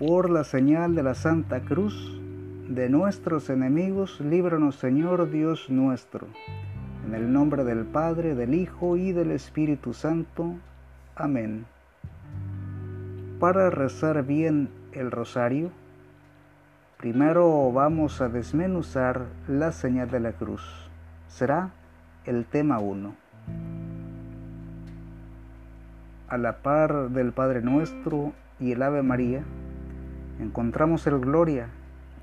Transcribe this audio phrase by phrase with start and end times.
[0.00, 2.18] Por la señal de la Santa Cruz
[2.66, 6.26] de nuestros enemigos, líbranos Señor Dios nuestro.
[7.06, 10.54] En el nombre del Padre, del Hijo y del Espíritu Santo.
[11.16, 11.66] Amén.
[13.40, 15.70] Para rezar bien el rosario,
[16.96, 20.62] primero vamos a desmenuzar la señal de la cruz.
[21.28, 21.72] Será
[22.24, 23.14] el tema 1.
[26.30, 29.44] A la par del Padre Nuestro y el Ave María,
[30.40, 31.68] encontramos el Gloria,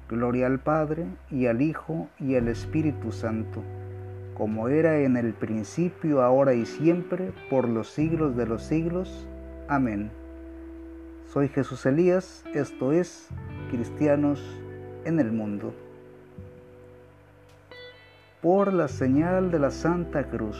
[0.09, 3.61] Gloria al Padre y al Hijo y al Espíritu Santo,
[4.33, 9.27] como era en el principio, ahora y siempre, por los siglos de los siglos.
[9.67, 10.09] Amén.
[11.31, 13.27] Soy Jesús Elías, esto es
[13.69, 14.41] Cristianos
[15.05, 15.73] en el Mundo.
[18.41, 20.57] Por la señal de la Santa Cruz,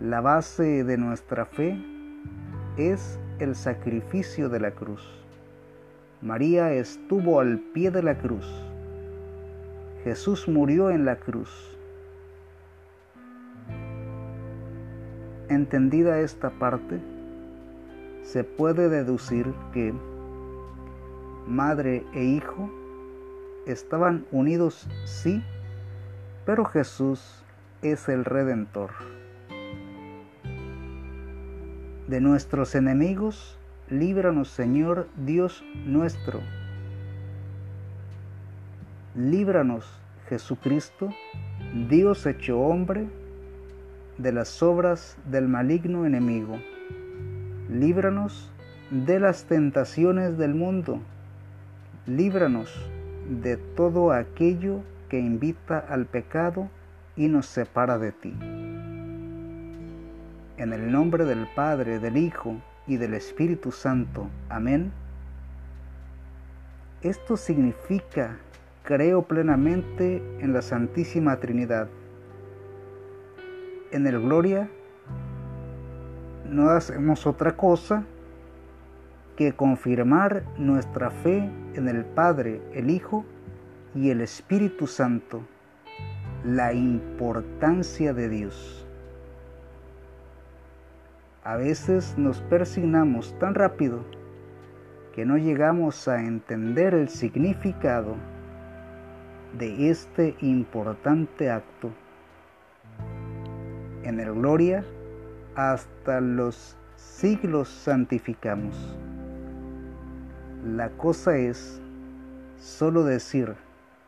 [0.00, 1.78] la base de nuestra fe
[2.76, 5.25] es el sacrificio de la cruz.
[6.26, 8.44] María estuvo al pie de la cruz.
[10.02, 11.78] Jesús murió en la cruz.
[15.48, 16.98] Entendida esta parte,
[18.24, 19.94] se puede deducir que
[21.46, 22.72] madre e hijo
[23.64, 25.44] estaban unidos, sí,
[26.44, 27.44] pero Jesús
[27.82, 28.90] es el redentor.
[32.08, 33.55] De nuestros enemigos,
[33.90, 36.40] líbranos Señor Dios nuestro.
[39.14, 41.10] Líbranos Jesucristo,
[41.88, 43.06] Dios hecho hombre,
[44.18, 46.58] de las obras del maligno enemigo.
[47.70, 48.50] Líbranos
[48.90, 51.00] de las tentaciones del mundo.
[52.06, 52.72] Líbranos
[53.28, 56.68] de todo aquello que invita al pecado
[57.16, 58.34] y nos separa de ti.
[60.58, 62.56] En el nombre del Padre, del Hijo
[62.86, 64.28] y del Espíritu Santo.
[64.48, 64.92] Amén.
[67.02, 68.36] Esto significa,
[68.82, 71.88] creo plenamente en la Santísima Trinidad.
[73.92, 74.68] En el Gloria
[76.50, 78.04] no hacemos otra cosa
[79.36, 83.24] que confirmar nuestra fe en el Padre, el Hijo
[83.94, 85.42] y el Espíritu Santo,
[86.44, 88.85] la importancia de Dios.
[91.46, 94.00] A veces nos persignamos tan rápido
[95.14, 98.16] que no llegamos a entender el significado
[99.56, 101.92] de este importante acto.
[104.02, 104.84] En el Gloria
[105.54, 108.98] hasta los siglos santificamos.
[110.64, 111.80] La cosa es
[112.58, 113.54] solo decir,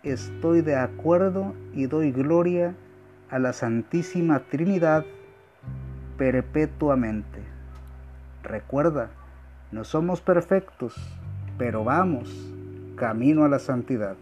[0.03, 2.75] estoy de acuerdo y doy gloria
[3.31, 5.05] a la Santísima Trinidad
[6.19, 7.41] perpetuamente.
[8.43, 9.11] Recuerda,
[9.73, 10.95] no somos perfectos,
[11.57, 12.29] pero vamos
[12.97, 14.17] camino a la santidad.